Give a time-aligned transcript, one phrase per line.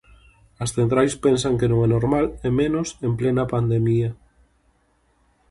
[0.63, 4.09] As centrais pensan que non é normal e, menos, en plena pandemia.